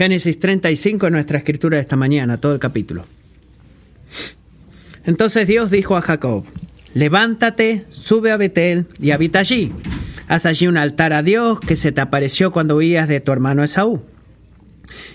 [0.00, 3.04] Génesis 35 es nuestra escritura de esta mañana, todo el capítulo.
[5.04, 6.46] Entonces Dios dijo a Jacob,
[6.94, 9.74] levántate, sube a Betel y habita allí.
[10.26, 13.62] Haz allí un altar a Dios que se te apareció cuando huías de tu hermano
[13.62, 14.00] Esaú.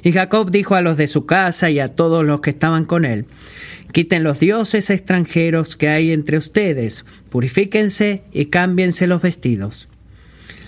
[0.03, 3.05] Y Jacob dijo a los de su casa y a todos los que estaban con
[3.05, 3.25] él,
[3.91, 9.89] quiten los dioses extranjeros que hay entre ustedes, purifíquense y cámbiense los vestidos.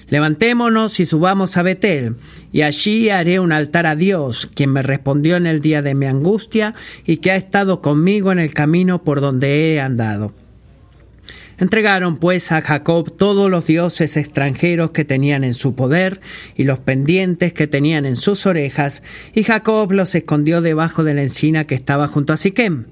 [0.09, 2.15] Levantémonos y subamos a Betel,
[2.53, 6.05] y allí haré un altar a Dios, quien me respondió en el día de mi
[6.05, 6.75] angustia
[7.05, 10.33] y que ha estado conmigo en el camino por donde he andado.
[11.59, 16.21] Entregaron pues a Jacob todos los dioses extranjeros que tenían en su poder
[16.55, 19.03] y los pendientes que tenían en sus orejas,
[19.33, 22.85] y Jacob los escondió debajo de la encina que estaba junto a Siquem.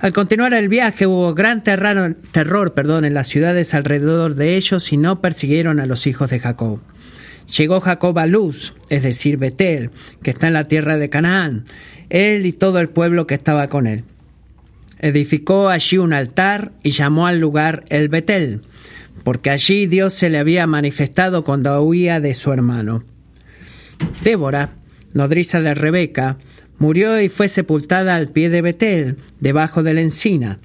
[0.00, 4.96] Al continuar el viaje hubo gran terror, perdón, en las ciudades alrededor de ellos y
[4.96, 6.80] no persiguieron a los hijos de Jacob.
[7.58, 9.90] Llegó Jacob a Luz, es decir, Betel,
[10.22, 11.66] que está en la tierra de Canaán,
[12.08, 14.04] él y todo el pueblo que estaba con él.
[15.00, 18.62] Edificó allí un altar y llamó al lugar el Betel,
[19.22, 23.04] porque allí Dios se le había manifestado cuando huía de su hermano.
[24.24, 24.70] Débora,
[25.12, 26.38] nodriza de Rebeca,
[26.80, 30.58] murió y fue sepultada al pie de Betel, debajo de la encina.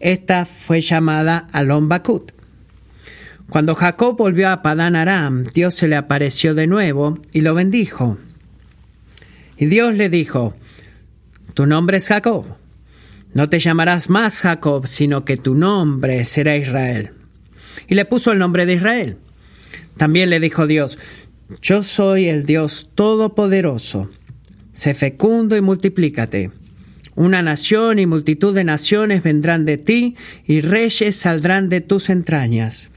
[0.00, 2.32] Esta fue llamada Alon Bakut.
[3.48, 8.18] Cuando Jacob volvió a Padán Aram, Dios se le apareció de nuevo y lo bendijo.
[9.56, 10.56] Y Dios le dijo,
[11.54, 12.44] Tu nombre es Jacob.
[13.32, 17.12] No te llamarás más Jacob, sino que tu nombre será Israel.
[17.86, 19.18] Y le puso el nombre de Israel.
[19.96, 20.98] También le dijo Dios,
[21.62, 24.10] Yo soy el Dios Todopoderoso
[24.76, 26.50] Sé fecundo y multiplícate.
[27.14, 32.90] Una nación y multitud de naciones vendrán de ti, y reyes saldrán de tus entrañas.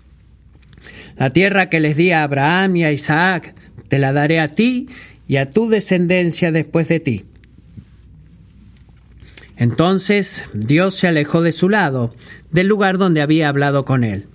[1.15, 3.55] La tierra que les di a Abraham y a Isaac,
[3.87, 4.89] te la daré a ti
[5.25, 7.25] y a tu descendencia después de ti.
[9.55, 12.13] Entonces Dios se alejó de su lado,
[12.51, 14.27] del lugar donde había hablado con él.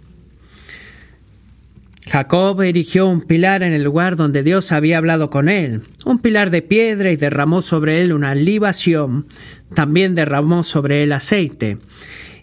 [2.07, 6.51] Jacob erigió un pilar en el lugar donde Dios había hablado con él, un pilar
[6.51, 9.27] de piedra y derramó sobre él una libación,
[9.75, 11.79] también derramó sobre él aceite.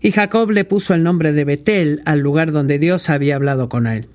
[0.02, 3.86] Y Jacob le puso el nombre de Betel al lugar donde Dios había hablado con
[3.86, 4.08] él.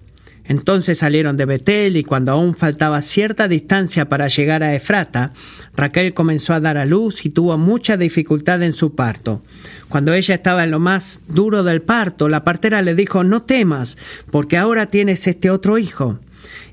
[0.48, 5.32] Entonces salieron de Betel y cuando aún faltaba cierta distancia para llegar a Efrata,
[5.74, 9.42] Raquel comenzó a dar a luz y tuvo mucha dificultad en su parto.
[9.88, 13.98] Cuando ella estaba en lo más duro del parto, la partera le dijo No temas,
[14.30, 16.20] porque ahora tienes este otro hijo.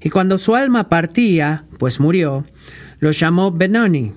[0.01, 2.45] Y cuando su alma partía, pues murió,
[2.99, 4.13] lo llamó Benoni,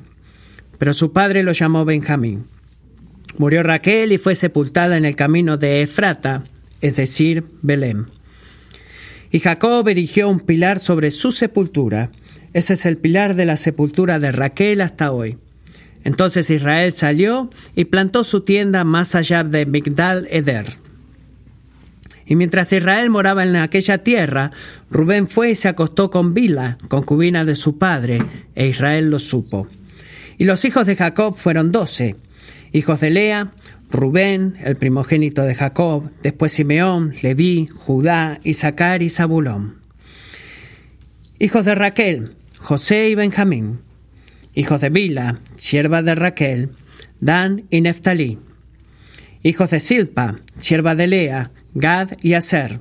[0.78, 2.46] pero su padre lo llamó Benjamín.
[3.38, 6.44] Murió Raquel y fue sepultada en el camino de Efrata,
[6.80, 8.15] es decir, Belén.
[9.36, 12.10] Y Jacob erigió un pilar sobre su sepultura.
[12.54, 15.36] Ese es el pilar de la sepultura de Raquel hasta hoy.
[16.04, 20.64] Entonces Israel salió y plantó su tienda más allá de Migdal Eder.
[22.24, 24.52] Y mientras Israel moraba en aquella tierra,
[24.90, 28.22] Rubén fue y se acostó con Bila, concubina de su padre,
[28.54, 29.68] e Israel lo supo.
[30.38, 32.16] Y los hijos de Jacob fueron doce,
[32.72, 33.52] hijos de Lea,
[33.90, 39.80] Rubén, el primogénito de Jacob, después Simeón, Leví, Judá, Isaacar y Zabulón.
[41.38, 43.80] Hijos de Raquel, José y Benjamín.
[44.54, 46.70] Hijos de Bila, sierva de Raquel,
[47.20, 48.38] Dan y Neftalí.
[49.42, 52.80] Hijos de Silpa, sierva de Lea, Gad y Aser.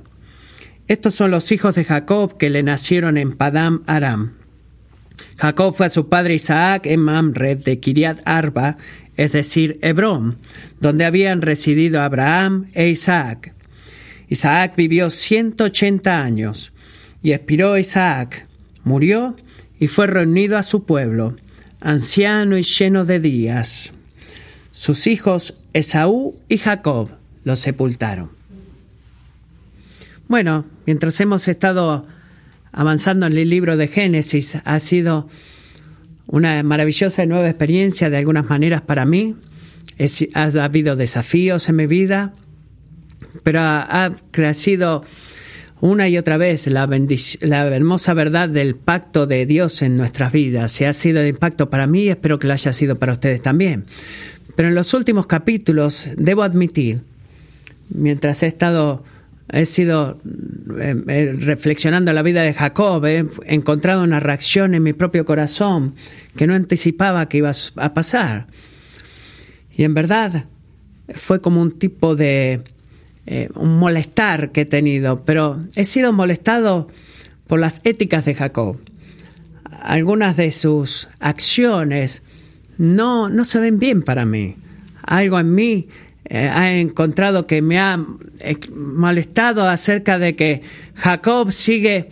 [0.88, 4.34] Estos son los hijos de Jacob que le nacieron en Padam Aram.
[5.38, 8.76] Jacob fue a su padre Isaac en Mamre de Kiriat Arba,
[9.16, 10.38] es decir, Hebrón,
[10.80, 13.54] donde habían residido Abraham e Isaac.
[14.28, 16.72] Isaac vivió 180 años
[17.22, 18.46] y expiró Isaac,
[18.84, 19.36] murió
[19.78, 21.36] y fue reunido a su pueblo,
[21.80, 23.92] anciano y lleno de días.
[24.72, 27.10] Sus hijos Esaú y Jacob
[27.44, 28.30] lo sepultaron.
[30.28, 32.06] Bueno, mientras hemos estado
[32.72, 35.28] avanzando en el libro de Génesis, ha sido
[36.26, 39.36] una maravillosa y nueva experiencia de algunas maneras para mí.
[40.34, 42.34] ha habido desafíos en mi vida,
[43.42, 45.04] pero ha, crecido
[45.80, 46.88] una y otra vez la,
[47.42, 50.72] la hermosa verdad del pacto de Dios en nuestras vidas.
[50.72, 53.84] Si ha sido de impacto para mí, espero que lo haya sido para ustedes también.
[54.56, 57.02] Pero en los últimos capítulos, debo admitir,
[57.90, 59.04] mientras he estado
[59.48, 60.20] he sido
[60.80, 65.94] eh, eh, reflexionando la vida de Jacob, he encontrado una reacción en mi propio corazón
[66.36, 68.48] que no anticipaba que iba a pasar.
[69.76, 70.46] Y en verdad
[71.14, 72.62] fue como un tipo de
[73.26, 76.88] eh, un molestar que he tenido, pero he sido molestado
[77.46, 78.78] por las éticas de Jacob.
[79.82, 82.22] algunas de sus acciones
[82.78, 84.56] no, no se ven bien para mí.
[85.02, 85.88] Algo en mí
[86.28, 88.04] eh, ha encontrado que me ha
[88.40, 90.62] eh, molestado acerca de que
[90.94, 92.10] Jacob sigue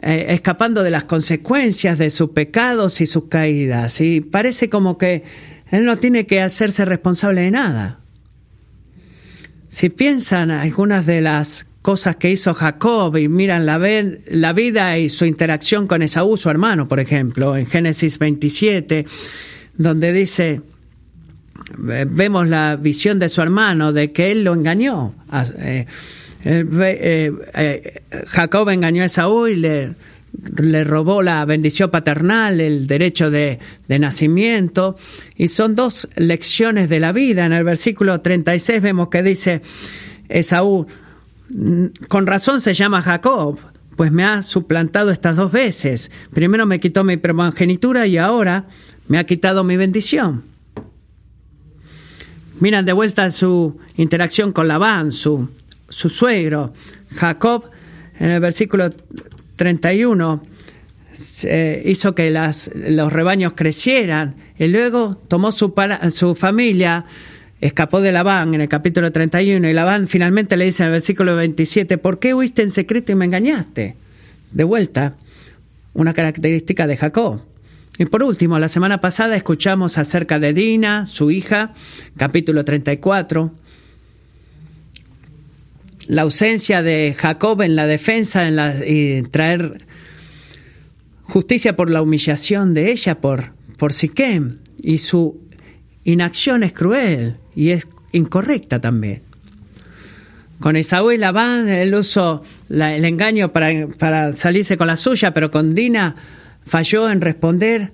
[0.00, 4.00] eh, escapando de las consecuencias de sus pecados y sus caídas.
[4.00, 5.24] Y parece como que
[5.70, 7.98] él no tiene que hacerse responsable de nada.
[9.68, 13.80] Si piensan algunas de las cosas que hizo Jacob y miran la,
[14.30, 19.04] la vida y su interacción con Esaú, su hermano, por ejemplo, en Génesis 27,
[19.76, 20.62] donde dice,
[21.76, 25.14] vemos la visión de su hermano de que él lo engañó.
[25.58, 25.86] Eh,
[26.44, 29.94] eh, eh, Jacob engañó a Esaú y le,
[30.56, 33.58] le, robó la bendición paternal, el derecho de,
[33.88, 34.96] de, nacimiento.
[35.36, 37.46] Y son dos lecciones de la vida.
[37.46, 39.62] En el versículo 36 vemos que dice
[40.28, 40.86] Esaú,
[42.08, 43.58] con razón se llama Jacob,
[43.96, 46.12] pues me ha suplantado estas dos veces.
[46.32, 48.66] Primero me quitó mi primogenitura y ahora
[49.08, 50.44] me ha quitado mi bendición.
[52.60, 55.48] Miran de vuelta su interacción con Labán, su,
[55.88, 56.72] su suegro.
[57.14, 57.70] Jacob,
[58.18, 58.90] en el versículo
[59.56, 60.42] 31,
[61.84, 65.72] hizo que los rebaños crecieran y luego tomó su,
[66.10, 67.06] su familia
[67.60, 71.36] escapó de Labán en el capítulo 31 y Labán finalmente le dice en el versículo
[71.36, 73.96] 27, ¿por qué huiste en secreto y me engañaste?
[74.52, 75.14] De vuelta,
[75.94, 77.42] una característica de Jacob.
[77.98, 81.74] Y por último, la semana pasada escuchamos acerca de Dina, su hija,
[82.16, 83.52] capítulo 34,
[86.06, 88.56] la ausencia de Jacob en la defensa en
[88.86, 89.84] y traer
[91.22, 95.40] justicia por la humillación de ella por, por Siquem y su
[96.04, 99.22] inacción es cruel y es incorrecta también.
[100.60, 105.50] Con Esaú y Labán él usó el engaño para, para salirse con la suya, pero
[105.50, 106.14] con Dina
[106.68, 107.92] falló en responder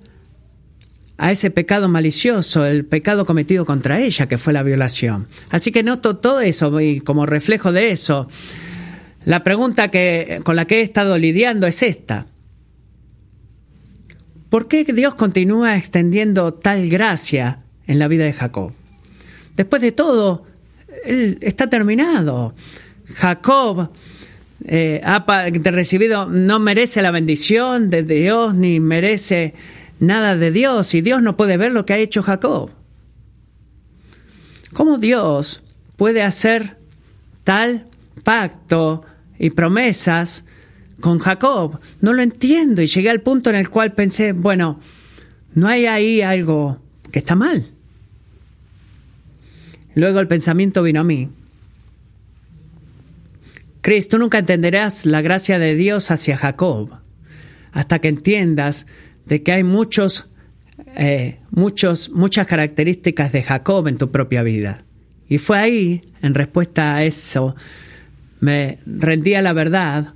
[1.16, 5.28] a ese pecado malicioso, el pecado cometido contra ella, que fue la violación.
[5.50, 8.28] Así que noto todo eso y como reflejo de eso,
[9.24, 12.26] la pregunta que, con la que he estado lidiando es esta.
[14.50, 18.72] ¿Por qué Dios continúa extendiendo tal gracia en la vida de Jacob?
[19.56, 20.44] Después de todo,
[21.04, 22.54] él está terminado.
[23.06, 23.90] Jacob
[24.66, 29.54] eh, ha recibido, no merece la bendición de Dios ni merece
[30.00, 32.70] nada de Dios y Dios no puede ver lo que ha hecho Jacob.
[34.72, 35.62] ¿Cómo Dios
[35.96, 36.76] puede hacer
[37.44, 37.86] tal
[38.22, 39.04] pacto
[39.38, 40.44] y promesas
[41.00, 41.78] con Jacob?
[42.00, 44.80] No lo entiendo y llegué al punto en el cual pensé, bueno,
[45.54, 46.80] no hay ahí algo
[47.12, 47.64] que está mal.
[49.94, 51.28] Luego el pensamiento vino a mí.
[53.84, 57.02] Chris, tú nunca entenderás la gracia de Dios hacia Jacob
[57.70, 58.86] hasta que entiendas
[59.26, 60.30] de que hay muchos,
[60.96, 64.86] eh, muchos, muchas características de Jacob en tu propia vida.
[65.28, 67.56] Y fue ahí, en respuesta a eso,
[68.40, 70.14] me rendí a la verdad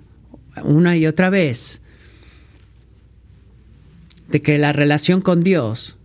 [0.65, 1.82] una y otra vez
[4.31, 5.99] de que la relación con Dios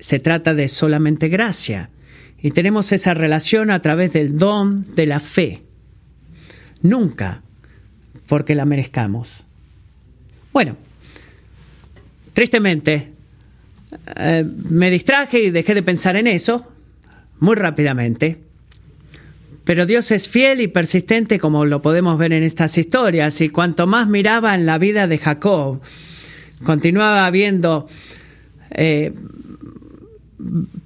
[0.00, 1.90] se trata de solamente gracia.
[2.42, 5.65] Y tenemos esa relación a través del don de la fe.
[6.88, 7.42] Nunca
[8.28, 9.44] porque la merezcamos.
[10.52, 10.76] Bueno,
[12.32, 13.12] tristemente,
[14.16, 16.64] eh, me distraje y dejé de pensar en eso
[17.38, 18.40] muy rápidamente.
[19.64, 23.86] Pero Dios es fiel y persistente como lo podemos ver en estas historias y cuanto
[23.86, 25.80] más miraba en la vida de Jacob,
[26.62, 27.88] continuaba viendo
[28.70, 29.12] eh,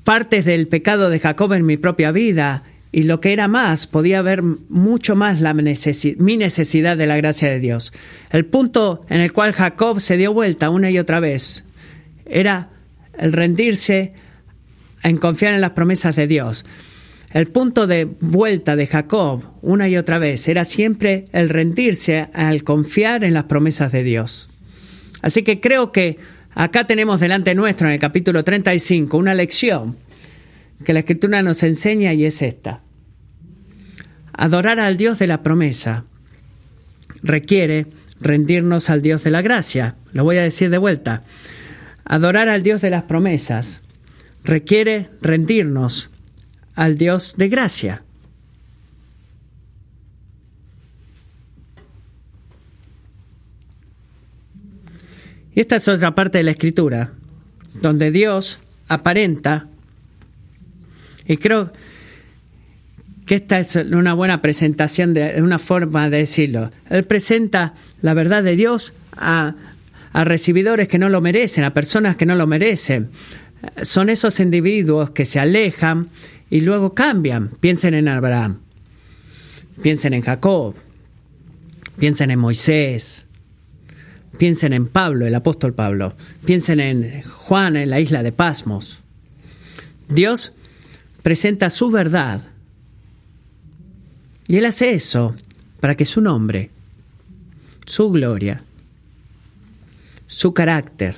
[0.04, 4.20] partes del pecado de Jacob en mi propia vida y lo que era más, podía
[4.20, 7.92] ver mucho más la mi necesidad de la gracia de Dios.
[8.30, 11.64] El punto en el cual Jacob se dio vuelta una y otra vez
[12.26, 12.70] era
[13.16, 14.14] el rendirse
[15.02, 16.64] en confiar en las promesas de Dios.
[17.32, 22.64] El punto de vuelta de Jacob una y otra vez era siempre el rendirse al
[22.64, 24.50] confiar en las promesas de Dios.
[25.22, 26.18] Así que creo que
[26.54, 29.96] acá tenemos delante nuestro en el capítulo 35 una lección
[30.84, 32.82] que la escritura nos enseña y es esta.
[34.32, 36.04] Adorar al Dios de la promesa
[37.22, 37.86] requiere
[38.20, 39.96] rendirnos al Dios de la gracia.
[40.12, 41.22] Lo voy a decir de vuelta.
[42.04, 43.80] Adorar al Dios de las promesas
[44.44, 46.10] requiere rendirnos
[46.74, 48.02] al Dios de gracia.
[55.54, 57.12] Y esta es otra parte de la escritura,
[57.74, 59.69] donde Dios aparenta
[61.30, 61.72] y creo
[63.24, 66.72] que esta es una buena presentación, de una forma de decirlo.
[66.88, 69.54] Él presenta la verdad de Dios a
[70.12, 73.10] recibidores que no lo merecen, a personas que no lo merecen.
[73.82, 76.08] Son esos individuos que se alejan
[76.50, 77.50] y luego cambian.
[77.60, 78.58] Piensen en Abraham,
[79.82, 80.74] piensen en Jacob,
[81.96, 83.24] piensen en Moisés,
[84.36, 89.02] piensen en Pablo, el apóstol Pablo, piensen en Juan en la isla de Pasmos.
[90.08, 90.54] Dios
[91.22, 92.42] presenta su verdad
[94.50, 95.36] y Él hace eso
[95.78, 96.70] para que su nombre,
[97.86, 98.64] su gloria,
[100.26, 101.16] su carácter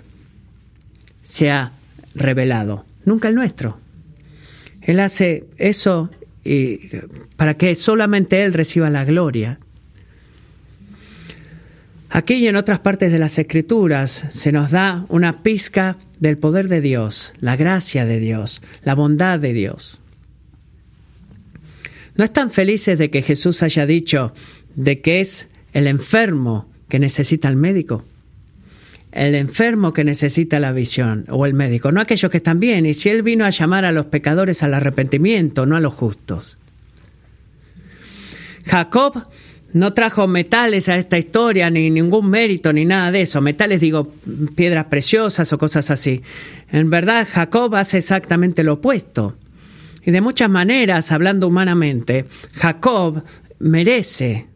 [1.22, 1.72] sea
[2.14, 3.78] revelado, nunca el nuestro.
[4.82, 6.10] Él hace eso
[7.36, 9.58] para que solamente Él reciba la gloria.
[12.10, 16.68] Aquí y en otras partes de las Escrituras se nos da una pizca del poder
[16.68, 20.00] de Dios, la gracia de Dios, la bondad de Dios.
[22.14, 24.32] ¿No están felices de que Jesús haya dicho
[24.76, 28.04] de que es el enfermo que necesita el médico?
[29.10, 32.86] El enfermo que necesita la visión o el médico, no aquellos que están bien.
[32.86, 36.56] Y si Él vino a llamar a los pecadores al arrepentimiento, no a los justos.
[38.64, 39.26] Jacob
[39.72, 43.40] no trajo metales a esta historia, ni ningún mérito, ni nada de eso.
[43.40, 44.12] Metales, digo,
[44.54, 46.22] piedras preciosas o cosas así.
[46.70, 49.36] En verdad, Jacob hace exactamente lo opuesto.
[50.04, 53.22] Y de muchas maneras, hablando humanamente, Jacob
[53.58, 54.48] merece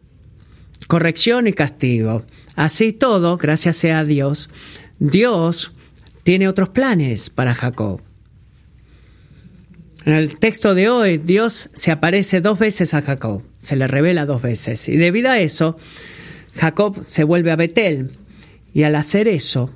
[0.87, 2.23] corrección y castigo.
[2.55, 4.49] Así todo, gracias sea a Dios,
[4.99, 5.73] Dios
[6.23, 8.01] tiene otros planes para Jacob.
[10.07, 14.25] En el texto de hoy, Dios se aparece dos veces a Jacob, se le revela
[14.25, 14.87] dos veces.
[14.87, 15.77] Y debido a eso,
[16.55, 18.11] Jacob se vuelve a Betel.
[18.73, 19.69] Y al hacer eso,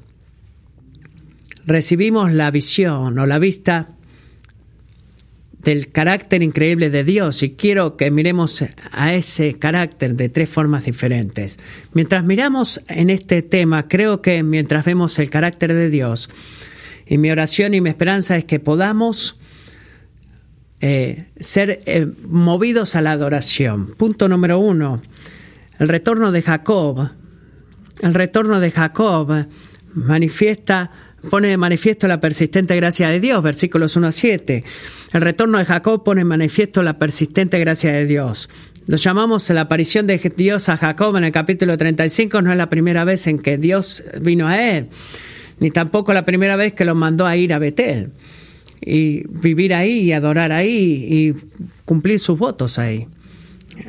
[1.65, 3.89] recibimos la visión o la vista
[5.59, 10.85] del carácter increíble de Dios y quiero que miremos a ese carácter de tres formas
[10.85, 11.59] diferentes.
[11.91, 16.29] Mientras miramos en este tema, creo que mientras vemos el carácter de Dios,
[17.05, 19.40] y mi oración y mi esperanza es que podamos
[20.81, 23.93] eh, ser eh, movidos a la adoración.
[23.97, 25.03] Punto número uno,
[25.77, 27.11] el retorno de Jacob.
[28.01, 29.45] El retorno de Jacob
[29.93, 30.91] manifiesta
[31.29, 34.63] pone de manifiesto la persistente gracia de Dios, versículos 1 a 7.
[35.13, 38.50] El retorno de Jacob pone en manifiesto la persistente gracia de Dios.
[38.88, 42.69] Lo llamamos la aparición de Dios a Jacob en el capítulo 35, no es la
[42.69, 44.89] primera vez en que Dios vino a él,
[45.59, 48.13] ni tampoco la primera vez que lo mandó a ir a Betel
[48.81, 51.33] y vivir ahí y adorar ahí y
[51.85, 53.07] cumplir sus votos ahí.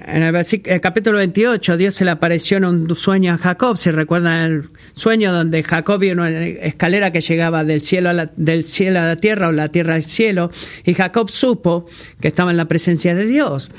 [0.07, 3.77] En el, capítulo 28, Dios se le apareció en un sueño a Jacob.
[3.77, 8.27] Si recuerdan el sueño donde Jacob vio una escalera que llegaba del cielo, a la,
[8.37, 10.51] del cielo a la tierra o la tierra al cielo,
[10.85, 11.87] y Jacob supo
[12.21, 13.71] que estaba en la presencia de Dios.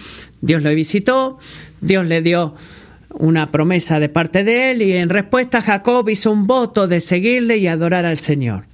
[0.42, 1.40] Dios lo visitó,
[1.82, 2.56] Dios le dio
[3.14, 7.58] una promesa de parte de él, y en respuesta Jacob hizo un voto de seguirle
[7.58, 8.66] y adorar al Señor.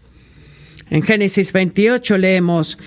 [0.90, 2.78] En Génesis 28 leemos,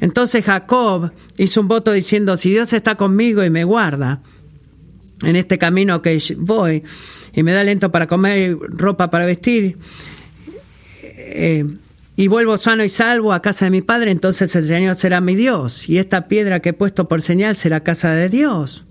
[0.00, 4.20] entonces Jacob hizo un voto diciendo, si Dios está conmigo y me guarda
[5.22, 6.82] en este camino que voy,
[7.32, 9.78] y me da lento para comer, ropa para vestir,
[11.02, 11.64] eh,
[12.16, 15.36] y vuelvo sano y salvo a casa de mi padre, entonces el Señor será mi
[15.36, 18.84] Dios, y esta piedra que he puesto por señal será casa de Dios.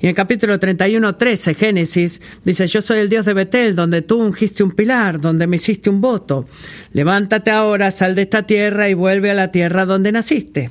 [0.00, 4.02] Y en el capítulo 31, 13, Génesis, dice, yo soy el Dios de Betel, donde
[4.02, 6.46] tú ungiste un pilar, donde me hiciste un voto.
[6.92, 10.70] Levántate ahora, sal de esta tierra y vuelve a la tierra donde naciste.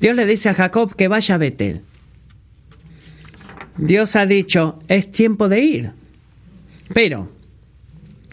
[0.00, 1.82] Dios le dice a Jacob que vaya a Betel.
[3.76, 5.90] Dios ha dicho, es tiempo de ir.
[6.92, 7.30] Pero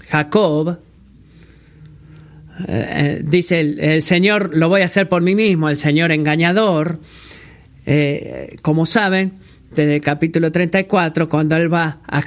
[0.09, 0.79] Jacob
[2.67, 6.99] eh, eh, dice, el, Señor lo voy a hacer por mí mismo, el Señor engañador,
[7.87, 9.31] eh, como saben,
[9.71, 12.21] desde el capítulo 34, cuando él va a,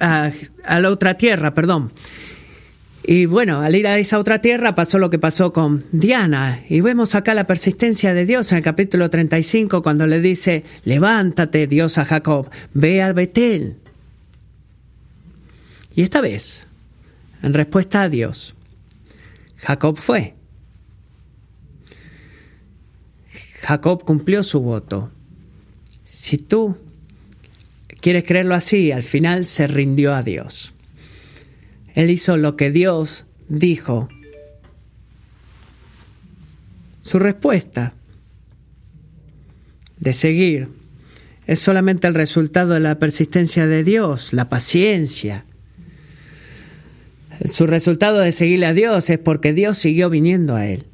[0.00, 1.92] a, la otra tierra, perdón.
[3.04, 6.64] Y bueno, al ir a esa otra tierra pasó lo que pasó con Diana.
[6.68, 11.68] Y vemos acá la persistencia de Dios en el capítulo 35 cuando le dice, levántate
[11.68, 13.76] Dios a Jacob, ve a Betel.
[15.94, 16.66] Y esta vez,
[17.42, 18.56] en respuesta a Dios,
[19.56, 20.39] Jacob fue.
[23.60, 25.10] Jacob cumplió su voto.
[26.04, 26.76] Si tú
[28.00, 30.72] quieres creerlo así, al final se rindió a Dios.
[31.94, 34.08] Él hizo lo que Dios dijo.
[37.02, 37.94] Su respuesta
[39.98, 40.68] de seguir
[41.46, 45.44] es solamente el resultado de la persistencia de Dios, la paciencia.
[47.44, 50.86] Su resultado de seguirle a Dios es porque Dios siguió viniendo a él.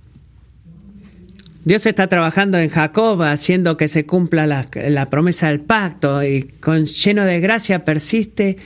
[1.66, 6.44] Dios está trabajando en Jacob, haciendo que se cumpla la, la promesa del pacto y
[6.60, 8.56] con lleno de gracia persiste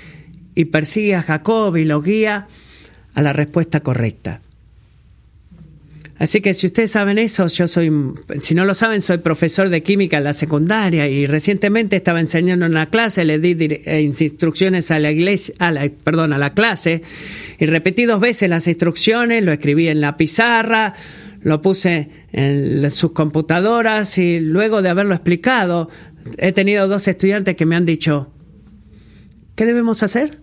[0.54, 2.46] y persigue a Jacob y lo guía
[3.14, 4.42] a la respuesta correcta.
[6.18, 7.90] Así que si ustedes saben eso, yo soy,
[8.42, 12.66] si no lo saben, soy profesor de química en la secundaria y recientemente estaba enseñando
[12.66, 16.52] en una clase, le di eh, instrucciones a la iglesia, a la, perdón, a la
[16.52, 17.00] clase
[17.58, 20.94] y repetí dos veces las instrucciones, lo escribí en la pizarra,
[21.42, 25.88] lo puse en sus computadoras y luego de haberlo explicado,
[26.38, 28.30] he tenido dos estudiantes que me han dicho,
[29.54, 30.38] ¿qué debemos hacer?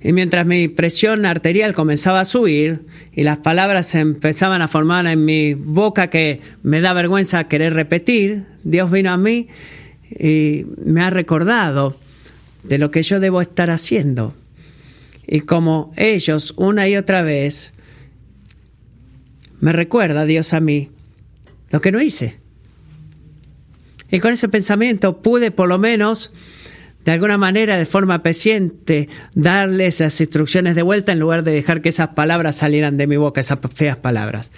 [0.00, 5.06] Y mientras mi presión arterial comenzaba a subir y las palabras se empezaban a formar
[5.06, 9.48] en mi boca que me da vergüenza querer repetir, Dios vino a mí
[10.10, 11.98] y me ha recordado
[12.62, 14.34] de lo que yo debo estar haciendo.
[15.26, 17.72] Y como ellos una y otra vez,
[19.60, 20.90] me recuerda Dios a mí
[21.70, 22.38] lo que no hice.
[24.10, 26.32] Y con ese pensamiento pude por lo menos
[27.04, 31.80] de alguna manera, de forma paciente, darles las instrucciones de vuelta en lugar de dejar
[31.80, 34.52] que esas palabras salieran de mi boca, esas feas palabras.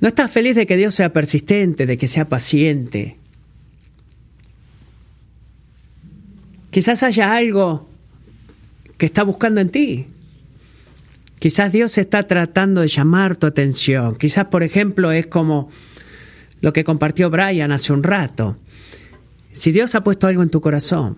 [0.00, 3.16] ¿No estás feliz de que Dios sea persistente, de que sea paciente?
[6.72, 7.88] Quizás haya algo
[8.98, 10.06] que está buscando en ti.
[11.42, 14.14] Quizás Dios está tratando de llamar tu atención.
[14.14, 15.72] Quizás, por ejemplo, es como
[16.60, 18.58] lo que compartió Brian hace un rato.
[19.50, 21.16] Si Dios ha puesto algo en tu corazón,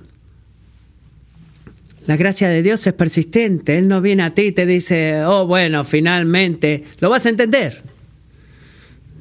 [2.07, 3.77] la gracia de Dios es persistente.
[3.77, 7.83] Él no viene a ti y te dice, oh, bueno, finalmente, lo vas a entender.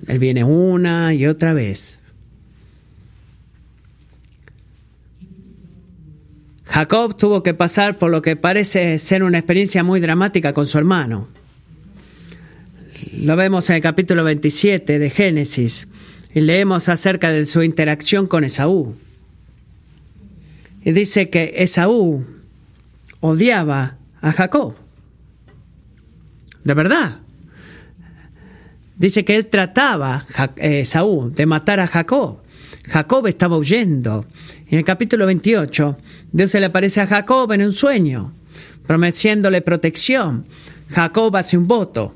[0.08, 2.00] Él viene una y otra vez.
[6.74, 10.80] Jacob tuvo que pasar por lo que parece ser una experiencia muy dramática con su
[10.80, 11.28] hermano.
[13.16, 15.88] Lo vemos en el capítulo 27 de Génesis
[16.34, 18.96] y leemos acerca de su interacción con Esaú.
[20.84, 22.26] Y dice que Esaú
[23.20, 24.74] odiaba a Jacob.
[26.64, 27.20] De verdad.
[28.96, 32.43] Dice que él trataba, eh, Saúl, de matar a Jacob.
[32.84, 34.26] Jacob estaba huyendo.
[34.68, 35.98] En el capítulo 28,
[36.32, 38.34] Dios se le aparece a Jacob en un sueño,
[38.86, 40.46] prometiéndole protección.
[40.90, 42.14] Jacob hace un voto.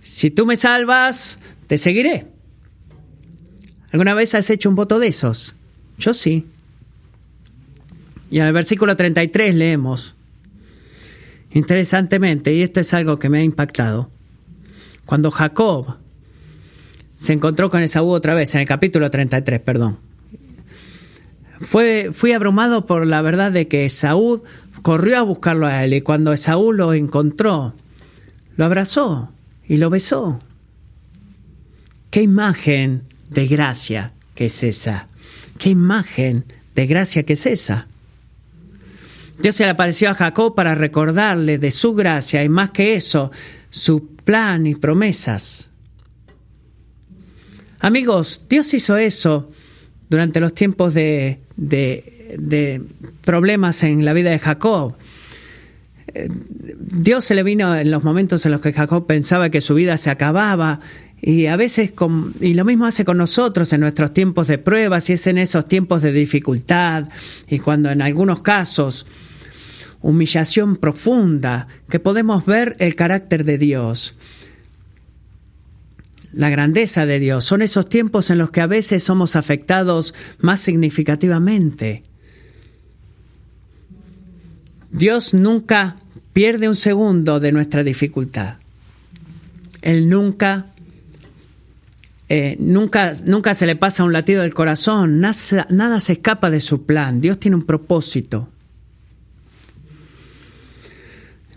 [0.00, 2.26] Si tú me salvas, te seguiré.
[3.92, 5.54] ¿Alguna vez has hecho un voto de esos?
[5.98, 6.46] Yo sí.
[8.30, 10.14] Y en el versículo 33 leemos,
[11.52, 14.10] interesantemente, y esto es algo que me ha impactado,
[15.04, 15.96] cuando Jacob
[17.16, 19.98] se encontró con Esaú otra vez, en el capítulo 33, perdón,
[21.58, 24.42] fui abrumado por la verdad de que Esaú
[24.82, 27.74] corrió a buscarlo a él y cuando Esaú lo encontró,
[28.56, 29.32] lo abrazó
[29.66, 30.40] y lo besó.
[32.10, 35.08] Qué imagen de gracia que es esa.
[35.58, 37.88] Qué imagen de gracia que es esa.
[39.38, 43.30] Dios se le apareció a Jacob para recordarle de su gracia y más que eso,
[43.70, 45.68] su plan y promesas.
[47.80, 49.50] Amigos, Dios hizo eso
[50.08, 52.82] durante los tiempos de, de,
[53.24, 54.94] problemas en la vida de Jacob.
[56.14, 56.28] Eh,
[56.78, 59.96] Dios se le vino en los momentos en los que Jacob pensaba que su vida
[59.96, 60.80] se acababa
[61.20, 61.92] y a veces,
[62.40, 65.66] y lo mismo hace con nosotros en nuestros tiempos de pruebas y es en esos
[65.66, 67.08] tiempos de dificultad
[67.48, 69.06] y cuando en algunos casos
[70.02, 74.14] humillación profunda, que podemos ver el carácter de Dios,
[76.36, 77.44] la grandeza de Dios.
[77.44, 82.04] Son esos tiempos en los que a veces somos afectados más significativamente.
[84.92, 85.96] Dios nunca
[86.32, 88.56] pierde un segundo de nuestra dificultad.
[89.80, 90.66] Él nunca,
[92.28, 96.60] eh, nunca, nunca se le pasa un latido del corazón, nada, nada se escapa de
[96.60, 97.20] su plan.
[97.20, 98.50] Dios tiene un propósito.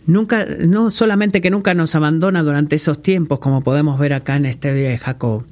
[0.10, 4.48] Nunca, no solamente que nunca nos abandona durante esos tiempos, como podemos ver acá en
[4.48, 5.45] este día de Jacob,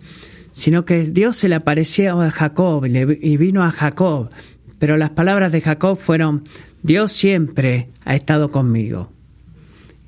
[0.51, 4.31] sino que Dios se le apareció a Jacob y vino a Jacob.
[4.79, 6.43] Pero las palabras de Jacob fueron,
[6.81, 9.11] Dios siempre ha estado conmigo.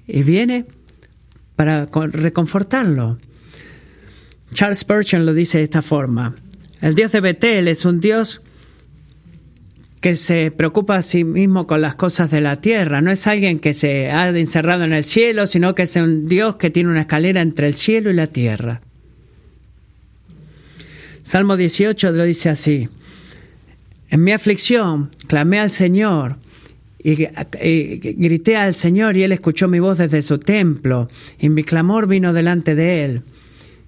[0.08, 0.66] Y viene
[1.56, 3.20] para reconfortarlo.
[4.56, 6.38] Charles Spurgeon lo dice de esta forma.
[6.82, 8.42] El Dios de Betel es un Dios
[10.02, 13.02] que se preocupa a sí mismo con las cosas de la tierra.
[13.02, 16.56] No es alguien que se ha encerrado en el cielo, sino que es un Dios
[16.56, 18.82] que tiene una escalera entre el cielo y la tierra.
[21.24, 22.90] Salmo 18 lo dice así.
[24.10, 26.38] En mi aflicción clamé al Señor
[27.04, 31.10] y, grité al Señor y Él escuchó mi voz desde su templo
[31.40, 33.22] y mi clamor vino delante de Él.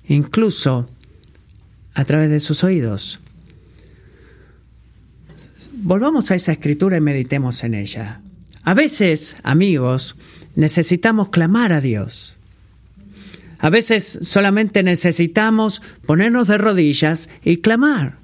[0.07, 0.89] incluso
[1.93, 3.19] a través de sus oídos.
[5.83, 8.21] Volvamos a esa escritura y meditemos en ella.
[8.63, 10.15] A veces, amigos,
[10.55, 12.37] necesitamos clamar a Dios.
[13.57, 18.17] A veces solamente necesitamos ponernos de rodillas y clamar.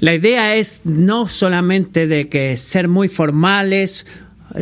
[0.00, 4.06] La idea es no solamente de que ser muy formales,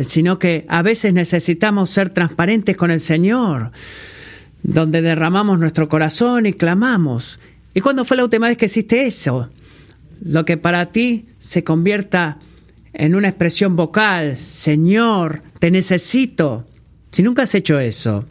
[0.05, 3.71] sino que a veces necesitamos ser transparentes con el Señor,
[4.63, 7.39] donde derramamos nuestro corazón y clamamos.
[7.73, 9.49] ¿Y cuándo fue la última vez que hiciste eso?
[10.21, 12.39] Lo que para ti se convierta
[12.93, 16.67] en una expresión vocal, Señor, te necesito.
[17.11, 18.25] Si nunca has hecho eso,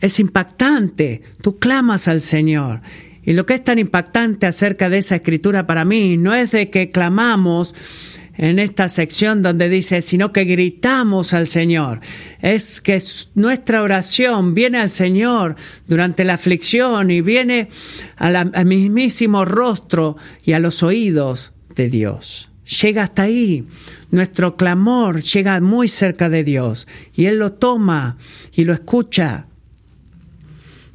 [0.00, 1.22] es impactante.
[1.42, 2.80] Tú clamas al Señor.
[3.24, 6.70] Y lo que es tan impactante acerca de esa escritura para mí no es de
[6.70, 7.74] que clamamos
[8.38, 12.00] en esta sección donde dice, sino que gritamos al Señor.
[12.40, 13.02] Es que
[13.34, 17.68] nuestra oración viene al Señor durante la aflicción y viene
[18.16, 22.50] al mismísimo rostro y a los oídos de Dios.
[22.82, 23.64] Llega hasta ahí.
[24.10, 28.18] Nuestro clamor llega muy cerca de Dios y Él lo toma
[28.52, 29.46] y lo escucha.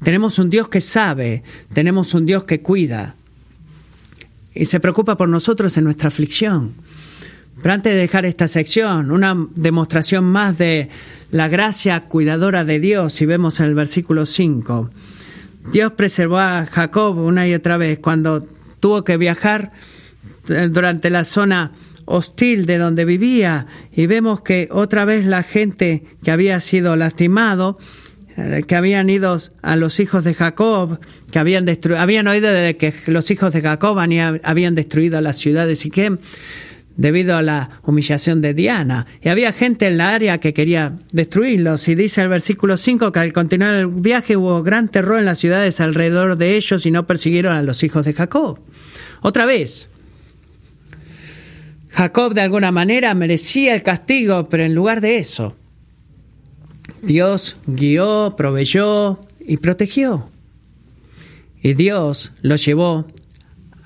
[0.03, 3.15] Tenemos un Dios que sabe, tenemos un Dios que cuida
[4.53, 6.73] y se preocupa por nosotros en nuestra aflicción.
[7.61, 10.89] Pero antes de dejar esta sección, una demostración más de
[11.31, 14.89] la gracia cuidadora de Dios, si vemos en el versículo 5.
[15.71, 18.47] Dios preservó a Jacob una y otra vez cuando
[18.79, 19.71] tuvo que viajar
[20.49, 21.71] eh, durante la zona
[22.05, 27.77] hostil de donde vivía y vemos que otra vez la gente que había sido lastimado
[28.37, 30.99] eh, que habían ido a los hijos de Jacob,
[31.31, 31.65] que habían,
[31.97, 36.17] habían oído de que los hijos de Jacob habían destruido las ciudades de Siquem,
[36.97, 39.07] debido a la humillación de Diana.
[39.21, 41.87] Y había gente en la área que quería destruirlos.
[41.87, 45.39] Y dice el versículo 5 que al continuar el viaje hubo gran terror en las
[45.39, 48.59] ciudades alrededor de ellos y no persiguieron a los hijos de Jacob.
[49.21, 49.89] Otra vez,
[51.89, 55.55] Jacob de alguna manera merecía el castigo, pero en lugar de eso,
[57.01, 60.29] Dios guió, proveyó y protegió.
[61.61, 63.07] Y Dios lo llevó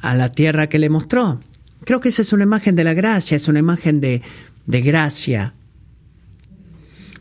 [0.01, 1.39] a la tierra que le mostró.
[1.85, 4.21] Creo que esa es una imagen de la gracia, es una imagen de,
[4.65, 5.53] de gracia.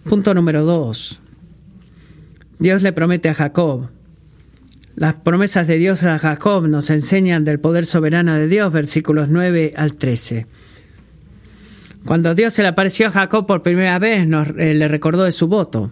[0.05, 1.21] Punto número dos.
[2.59, 3.91] Dios le promete a Jacob.
[4.97, 9.75] Las promesas de Dios a Jacob nos enseñan del poder soberano de Dios, versículos 9
[9.77, 10.47] al 13.
[12.05, 15.33] Cuando Dios se le apareció a Jacob por primera vez, nos, eh, le recordó de
[15.33, 15.91] su voto.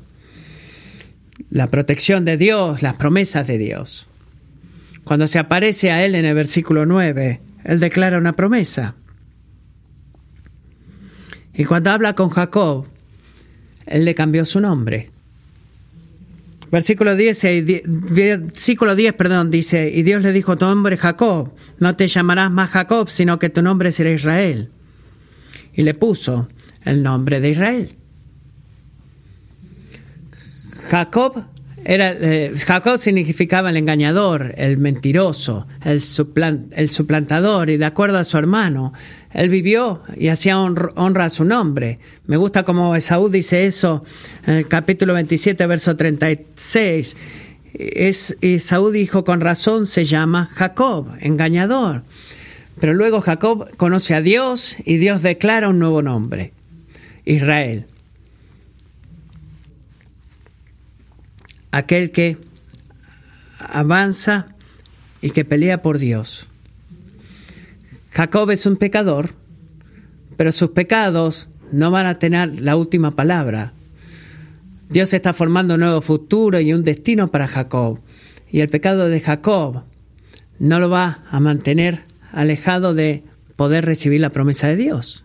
[1.50, 4.06] La protección de Dios, las promesas de Dios.
[5.04, 8.94] Cuando se aparece a él en el versículo 9, él declara una promesa.
[11.54, 12.86] Y cuando habla con Jacob,
[13.86, 15.10] él le cambió su nombre.
[16.70, 22.06] Versículo 10, versículo 10 perdón, dice, y Dios le dijo, tu nombre Jacob, no te
[22.06, 24.70] llamarás más Jacob, sino que tu nombre será Israel.
[25.74, 26.48] Y le puso
[26.84, 27.94] el nombre de Israel.
[30.88, 31.44] Jacob
[31.84, 38.38] era, eh, Jacob significaba el engañador, el mentiroso, el, suplantador, y de acuerdo a su
[38.38, 38.92] hermano,
[39.32, 41.98] él vivió y hacía honra a su nombre.
[42.26, 44.04] Me gusta como Esaú dice eso
[44.46, 47.16] en el capítulo 27, verso 36.
[47.74, 52.02] Es, Esaú dijo, con razón se llama Jacob, engañador.
[52.80, 56.52] Pero luego Jacob conoce a Dios y Dios declara un nuevo nombre,
[57.24, 57.86] Israel.
[61.72, 62.38] Aquel que
[63.58, 64.54] avanza
[65.20, 66.48] y que pelea por Dios.
[68.10, 69.30] Jacob es un pecador,
[70.36, 73.72] pero sus pecados no van a tener la última palabra.
[74.90, 77.98] Dios está formando un nuevo futuro y un destino para Jacob.
[78.50, 79.84] Y el pecado de Jacob
[80.58, 83.24] no lo va a mantener alejado de
[83.56, 85.24] poder recibir la promesa de Dios.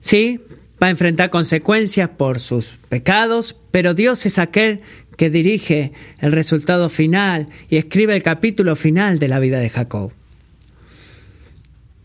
[0.00, 0.40] Sí,
[0.82, 4.80] va a enfrentar consecuencias por sus pecados, pero Dios es aquel
[5.16, 10.12] que dirige el resultado final y escribe el capítulo final de la vida de Jacob.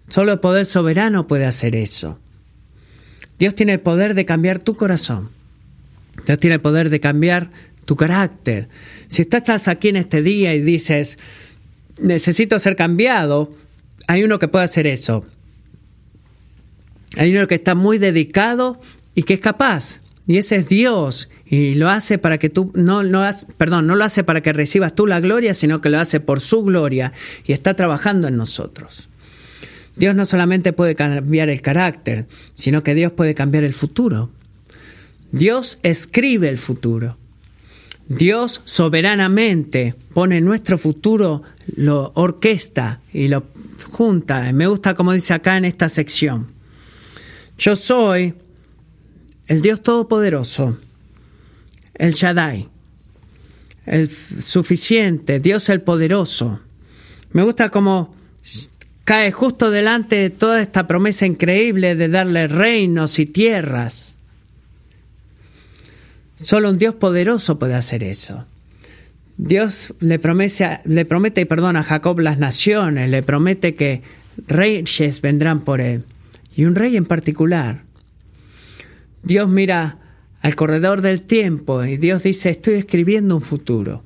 [0.09, 2.19] Solo el poder soberano puede hacer eso.
[3.39, 5.29] Dios tiene el poder de cambiar tu corazón.
[6.25, 7.51] Dios tiene el poder de cambiar
[7.85, 8.67] tu carácter.
[9.07, 11.17] Si usted estás aquí en este día y dices,
[11.99, 13.55] necesito ser cambiado,
[14.07, 15.25] hay uno que puede hacer eso.
[17.17, 18.79] Hay uno que está muy dedicado
[19.13, 20.01] y que es capaz.
[20.27, 21.29] Y ese es Dios.
[21.45, 23.23] Y lo hace para que tú, no, no,
[23.57, 26.41] perdón, no lo hace para que recibas tú la gloria, sino que lo hace por
[26.41, 27.13] su gloria
[27.45, 29.09] y está trabajando en nosotros.
[29.95, 34.29] Dios no solamente puede cambiar el carácter, sino que Dios puede cambiar el futuro.
[35.31, 37.17] Dios escribe el futuro.
[38.07, 41.43] Dios soberanamente pone nuestro futuro,
[41.75, 43.45] lo orquesta y lo
[43.91, 44.51] junta.
[44.53, 46.54] Me gusta como dice acá en esta sección.
[47.57, 48.35] Yo soy
[49.47, 50.77] el Dios Todopoderoso,
[51.95, 52.67] el Shaddai,
[53.85, 56.59] el suficiente, Dios el Poderoso.
[57.31, 58.15] Me gusta como
[59.03, 64.15] cae justo delante de toda esta promesa increíble de darle reinos y tierras.
[66.35, 68.45] Solo un Dios poderoso puede hacer eso.
[69.37, 74.01] Dios le promete, le promete perdón, a Jacob las naciones, le promete que
[74.47, 76.03] reyes vendrán por él.
[76.55, 77.83] Y un rey en particular.
[79.23, 79.99] Dios mira
[80.41, 84.03] al corredor del tiempo y Dios dice, estoy escribiendo un futuro.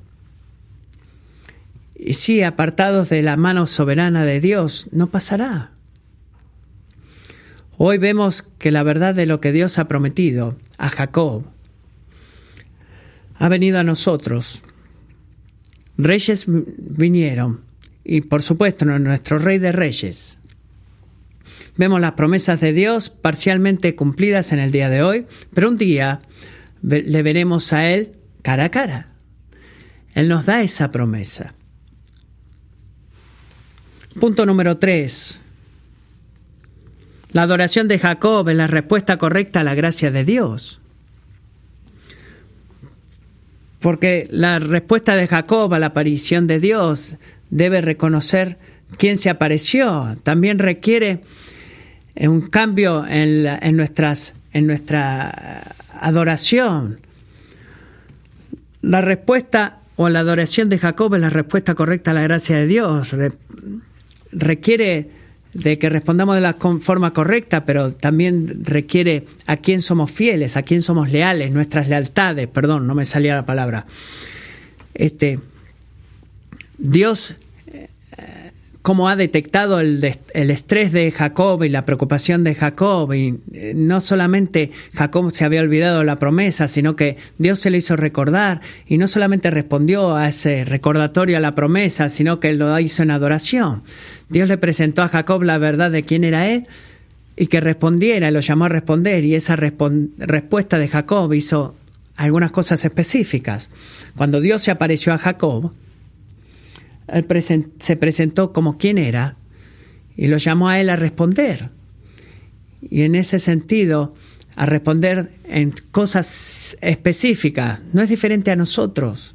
[1.94, 5.72] Y si apartados de la mano soberana de Dios, no pasará.
[7.76, 11.44] Hoy vemos que la verdad de lo que Dios ha prometido a Jacob
[13.40, 14.62] ha venido a nosotros.
[15.96, 17.62] Reyes vinieron
[18.04, 20.38] y por supuesto nuestro rey de reyes.
[21.80, 26.20] Vemos las promesas de Dios parcialmente cumplidas en el día de hoy, pero un día
[26.82, 28.12] le veremos a Él
[28.42, 29.06] cara a cara.
[30.12, 31.54] Él nos da esa promesa.
[34.20, 35.40] Punto número 3.
[37.32, 40.82] La adoración de Jacob es la respuesta correcta a la gracia de Dios.
[43.80, 47.16] Porque la respuesta de Jacob a la aparición de Dios
[47.48, 48.58] debe reconocer
[48.98, 50.18] quién se apareció.
[50.24, 51.22] También requiere
[52.28, 55.62] un cambio en, nuestras, en nuestra
[56.00, 56.98] adoración.
[58.82, 62.66] La respuesta o la adoración de Jacob es la respuesta correcta a la gracia de
[62.66, 63.14] Dios.
[64.32, 65.10] requiere
[65.52, 70.62] de que respondamos de la forma correcta, pero también requiere a quién somos fieles, a
[70.62, 73.86] quién somos leales, nuestras lealtades, perdón, no me salía la palabra.
[74.94, 75.40] Este,
[76.78, 77.36] Dios, eh,
[78.82, 84.00] cómo ha detectado el, estrés de Jacob y la preocupación de Jacob, y eh, no
[84.00, 88.98] solamente Jacob se había olvidado la promesa, sino que Dios se le hizo recordar, y
[88.98, 93.82] no solamente respondió a ese recordatorio a la promesa, sino que lo hizo en adoración.
[94.28, 96.66] Dios le presentó a Jacob la verdad de quién era él
[97.36, 101.74] y que respondiera, lo llamó a responder y esa respuesta de Jacob hizo
[102.16, 103.70] algunas cosas específicas.
[104.16, 105.72] Cuando Dios se apareció a Jacob,
[107.78, 109.36] se presentó como quién era
[110.16, 111.70] y lo llamó a él a responder.
[112.82, 114.14] Y en ese sentido,
[114.56, 119.34] a responder en cosas específicas, no es diferente a nosotros.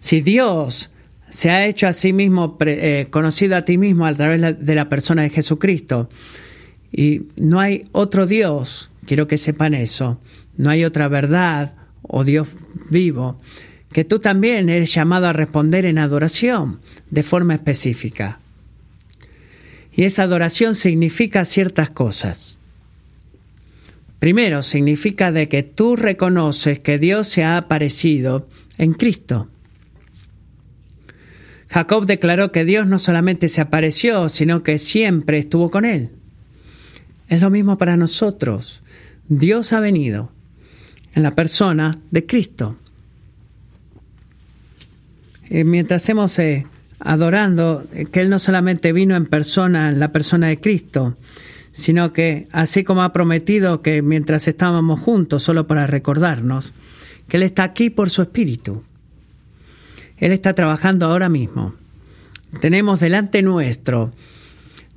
[0.00, 0.90] Si Dios
[1.30, 4.88] se ha hecho a sí mismo, eh, conocido a ti mismo a través de la
[4.88, 6.08] persona de Jesucristo.
[6.92, 10.20] Y no hay otro Dios, quiero que sepan eso,
[10.56, 12.48] no hay otra verdad o Dios
[12.90, 13.38] vivo,
[13.92, 18.38] que tú también eres llamado a responder en adoración de forma específica.
[19.92, 22.58] Y esa adoración significa ciertas cosas.
[24.20, 28.46] Primero, significa de que tú reconoces que Dios se ha aparecido
[28.78, 29.48] en Cristo.
[31.68, 36.10] Jacob declaró que Dios no solamente se apareció, sino que siempre estuvo con él.
[37.28, 38.82] Es lo mismo para nosotros.
[39.28, 40.32] Dios ha venido
[41.14, 42.76] en la persona de Cristo.
[45.50, 46.64] Y mientras hemos eh,
[47.00, 51.16] adorando eh, que Él no solamente vino en persona, en la persona de Cristo,
[51.72, 56.72] sino que así como ha prometido que mientras estábamos juntos, solo para recordarnos,
[57.28, 58.84] que Él está aquí por su Espíritu.
[60.18, 61.74] Él está trabajando ahora mismo.
[62.60, 64.12] Tenemos delante nuestro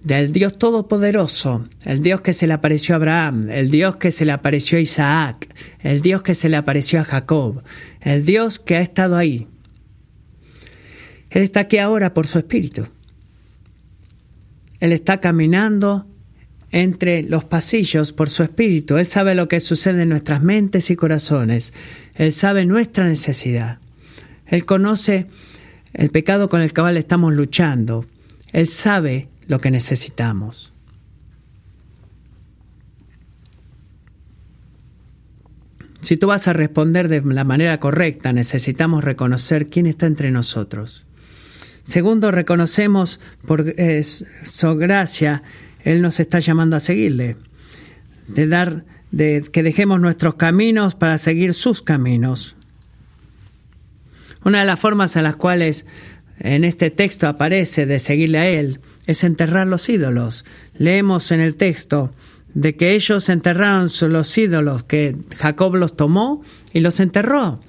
[0.03, 4.25] del Dios Todopoderoso, el Dios que se le apareció a Abraham, el Dios que se
[4.25, 5.47] le apareció a Isaac,
[5.79, 7.63] el Dios que se le apareció a Jacob,
[8.01, 9.47] el Dios que ha estado ahí.
[11.33, 12.87] Él está aquí ahora por su espíritu.
[14.79, 16.05] Él está caminando
[16.71, 18.97] entre los pasillos por su espíritu.
[18.97, 21.73] Él sabe lo que sucede en nuestras mentes y corazones.
[22.13, 23.79] Él sabe nuestra necesidad.
[24.45, 25.25] Él conoce
[25.93, 28.05] el pecado con el cual estamos luchando.
[28.51, 30.71] Él sabe lo que necesitamos.
[36.01, 41.07] Si tú vas a responder de la manera correcta, necesitamos reconocer quién está entre nosotros.
[41.83, 43.75] Segundo, reconocemos por
[44.43, 45.43] su gracia,
[45.83, 47.35] Él nos está llamando a seguirle,
[48.27, 52.55] de dar, de que dejemos nuestros caminos para seguir sus caminos.
[54.45, 55.85] Una de las formas en las cuales
[56.39, 60.45] en este texto aparece de seguirle a él es enterrar los ídolos.
[60.77, 62.13] Leemos en el texto
[62.53, 66.43] de que ellos enterraron los ídolos, que Jacob los tomó
[66.73, 67.61] y los enterró.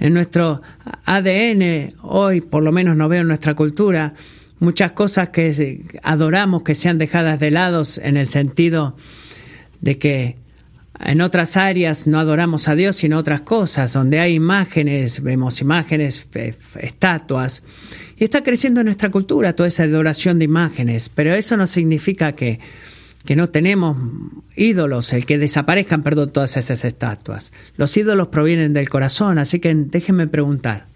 [0.00, 0.62] En nuestro
[1.04, 4.14] ADN, hoy por lo menos no veo en nuestra cultura,
[4.58, 8.96] muchas cosas que adoramos que sean dejadas de lado en el sentido
[9.82, 10.36] de que
[10.98, 16.26] en otras áreas no adoramos a Dios sino otras cosas, donde hay imágenes, vemos imágenes,
[16.80, 17.62] estatuas,
[18.16, 22.32] y está creciendo en nuestra cultura toda esa adoración de imágenes, pero eso no significa
[22.32, 22.58] que
[23.24, 23.96] que no tenemos
[24.56, 27.52] ídolos, el que desaparezcan, perdón, todas esas estatuas.
[27.76, 30.86] Los ídolos provienen del corazón, así que déjenme preguntar.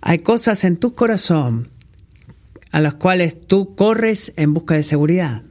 [0.00, 1.68] Hay cosas en tu corazón
[2.72, 5.42] a las cuales tú corres en busca de seguridad.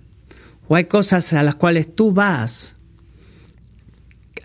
[0.68, 2.76] O hay cosas a las cuales tú vas,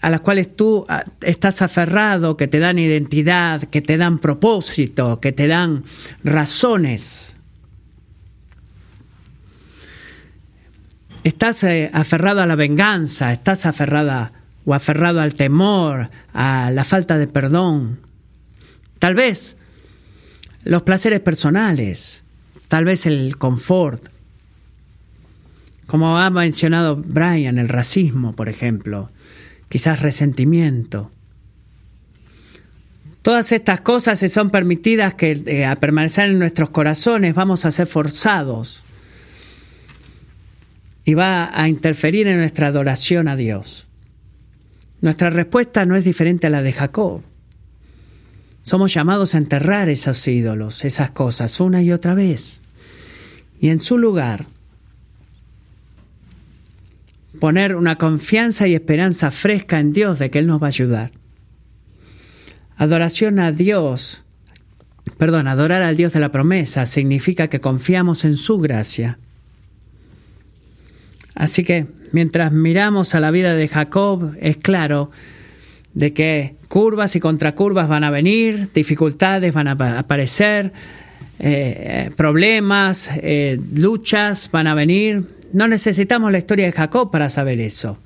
[0.01, 5.21] a las cuales tú ah, estás aferrado, que te dan identidad, que te dan propósito,
[5.21, 5.85] que te dan
[6.23, 7.34] razones
[11.25, 14.33] Estás eh, aferrado a la venganza, estás aferrada
[14.67, 18.01] o aferrado al temor, a la falta de perdón.
[18.99, 19.57] Tal vez
[20.65, 22.23] los placeres personales,
[22.69, 24.07] tal vez el confort.
[25.87, 29.11] Como ha mencionado Brian, el racismo, por ejemplo,
[29.71, 31.11] quizás resentimiento.
[33.23, 37.71] Todas estas cosas, si son permitidas que eh, a permanecer en nuestros corazones, vamos a
[37.71, 38.84] ser forzados
[41.05, 43.87] y va a interferir en nuestra adoración a Dios.
[45.01, 47.23] Nuestra respuesta no es diferente a la de Jacob.
[48.63, 52.61] Somos llamados a enterrar esos ídolos, esas cosas, una y otra vez.
[53.61, 54.47] Y en su lugar,
[57.39, 61.13] poner una confianza y esperanza fresca en Dios de que Él nos va a ayudar.
[62.79, 64.25] Adoración a Dios,
[65.19, 69.19] perdón, adorar al Dios de la promesa significa que confiamos en su gracia
[71.35, 75.11] Así que mientras miramos a la vida de Jacob, es claro
[75.95, 80.73] de que curvas y contracurvas van a venir, dificultades van a aparecer,
[81.39, 85.25] eh, problemas, eh, luchas van a venir.
[85.53, 87.99] No necesitamos la historia de Jacob para saber eso.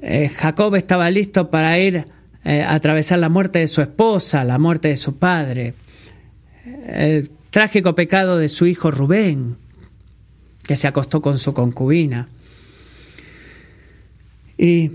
[0.00, 2.06] Eh, Jacob estaba listo para ir
[2.44, 5.74] a atravesar la muerte de su esposa, la muerte de su padre,
[6.88, 9.56] el trágico pecado de su hijo Rubén,
[10.66, 12.28] que se acostó con su concubina.
[14.56, 14.92] Y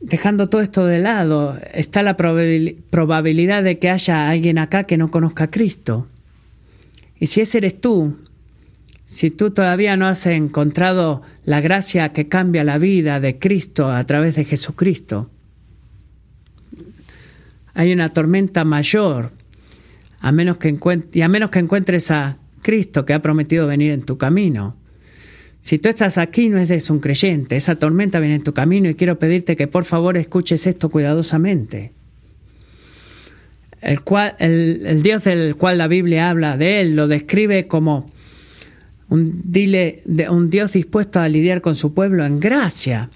[0.00, 5.10] dejando todo esto de lado, está la probabilidad de que haya alguien acá que no
[5.10, 6.06] conozca a Cristo.
[7.18, 8.16] Y si ese eres tú,
[9.04, 14.04] si tú todavía no has encontrado la gracia que cambia la vida de Cristo a
[14.04, 15.30] través de Jesucristo,
[17.74, 19.32] hay una tormenta mayor,
[20.20, 20.76] a menos que
[21.12, 24.76] y a menos que encuentres a Cristo que ha prometido venir en tu camino.
[25.60, 28.94] Si tú estás aquí, no eres un creyente, esa tormenta viene en tu camino y
[28.94, 31.92] quiero pedirte que por favor escuches esto cuidadosamente.
[33.80, 38.10] El, Dios del cual la Biblia habla de él lo describe como
[39.08, 43.10] un, dile, un Dios dispuesto a lidiar con su pueblo en gracia.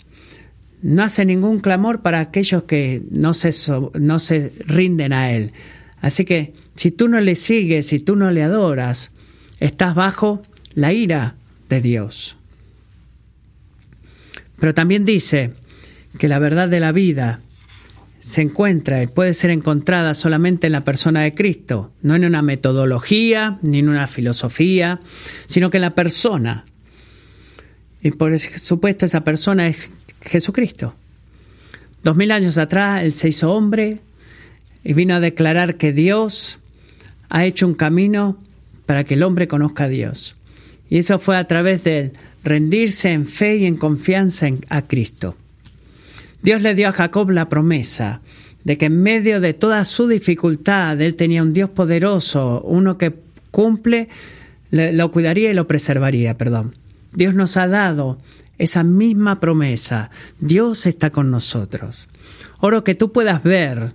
[0.83, 3.53] No hace ningún clamor para aquellos que no se,
[3.95, 5.53] no se rinden a Él.
[6.01, 9.13] Así que si tú no le sigues, si tú no le adoras,
[9.61, 10.43] estás bajo
[10.75, 11.37] la ira
[11.73, 12.37] de Dios.
[14.59, 15.53] Pero también dice
[16.19, 17.41] que la verdad de la vida
[18.21, 22.43] se encuentra y puede ser encontrada solamente en la persona de Cristo, no en una
[22.43, 25.01] metodología ni en una filosofía,
[25.47, 26.67] sino que en la persona.
[28.03, 30.95] Y por supuesto esa persona es Jesucristo.
[32.05, 34.01] Dos mil años atrás Él se hizo hombre
[34.85, 36.59] y vino a declarar que Dios
[37.31, 38.37] ha hecho un camino
[38.85, 40.37] para que el hombre conozca a Dios.
[40.93, 42.13] Y eso fue a través de
[42.45, 45.39] rendirse en fe y en confianza a Cristo.
[46.43, 48.21] Dios le dio a Jacob la promesa
[48.63, 53.15] de que en medio de toda su dificultad él tenía un Dios poderoso, uno que
[53.51, 54.11] cumple,
[54.71, 56.77] lo cuidaría y lo preservaría, perdón.
[57.15, 58.19] Dios nos ha dado
[58.59, 60.11] esa misma promesa.
[60.41, 62.07] Dios está con nosotros.
[62.61, 63.95] Oro que tú puedas ver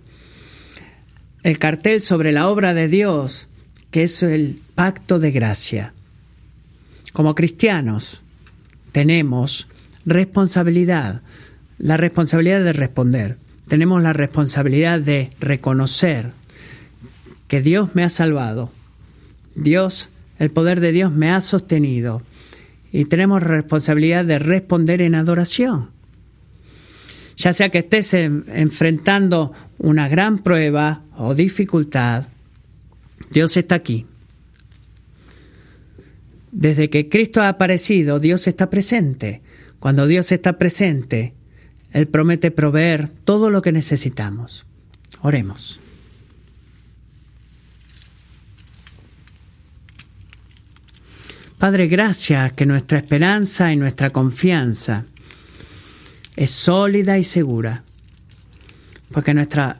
[1.43, 3.49] el cartel sobre la obra de Dios,
[3.91, 5.93] que es el pacto de gracia.
[7.17, 8.21] Como cristianos
[8.91, 9.67] tenemos
[10.05, 11.23] responsabilidad,
[11.79, 13.37] la responsabilidad de responder,
[13.67, 16.33] tenemos la responsabilidad de reconocer
[17.47, 18.71] que Dios me ha salvado,
[19.55, 22.21] Dios, el poder de Dios me ha sostenido.
[22.91, 25.89] Y tenemos responsabilidad de responder en adoración.
[27.35, 32.27] Ya sea que estés enfrentando una gran prueba o dificultad,
[33.31, 34.05] Dios está aquí
[36.57, 39.43] desde que Cristo ha aparecido, Dios está presente.
[39.79, 41.35] Cuando Dios está presente,
[41.91, 44.65] Él promete proveer todo lo que necesitamos.
[45.21, 45.79] Oremos.
[51.59, 55.05] Padre, gracias que nuestra esperanza y nuestra confianza
[56.35, 57.83] es sólida y segura,
[59.11, 59.79] porque nuestra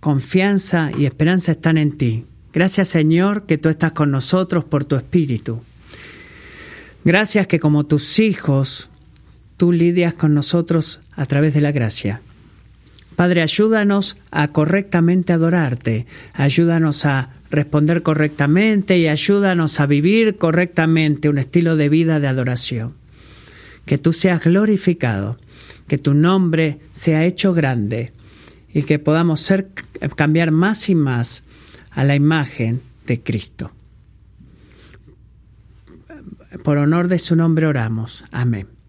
[0.00, 2.26] confianza y esperanza están en ti.
[2.52, 5.62] Gracias Señor que tú estás con nosotros por tu Espíritu.
[7.04, 8.90] Gracias que como tus hijos,
[9.56, 12.20] tú lidias con nosotros a través de la gracia.
[13.16, 21.38] Padre, ayúdanos a correctamente adorarte, ayúdanos a responder correctamente y ayúdanos a vivir correctamente un
[21.38, 22.94] estilo de vida de adoración.
[23.86, 25.38] Que tú seas glorificado,
[25.88, 28.12] que tu nombre sea hecho grande
[28.72, 29.68] y que podamos ser,
[30.16, 31.44] cambiar más y más
[31.90, 33.72] a la imagen de Cristo.
[36.64, 38.24] Por honor de su nombre oramos.
[38.32, 38.79] Amén.